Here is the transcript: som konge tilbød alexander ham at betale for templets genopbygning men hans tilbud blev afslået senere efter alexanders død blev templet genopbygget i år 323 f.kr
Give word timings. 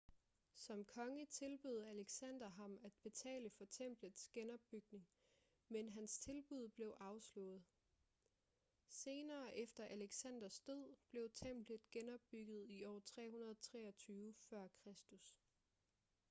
som 0.55 0.85
konge 0.85 1.25
tilbød 1.25 1.81
alexander 1.83 2.47
ham 2.49 2.79
at 2.83 2.91
betale 3.03 3.49
for 3.49 3.65
templets 3.65 4.27
genopbygning 4.27 5.07
men 5.69 5.89
hans 5.89 6.19
tilbud 6.19 6.69
blev 6.69 6.95
afslået 6.99 7.63
senere 8.87 9.57
efter 9.57 9.85
alexanders 9.85 10.59
død 10.59 10.95
blev 11.09 11.29
templet 11.33 11.81
genopbygget 11.91 12.65
i 12.69 12.85
år 12.85 12.99
323 12.99 14.33
f.kr 14.33 14.63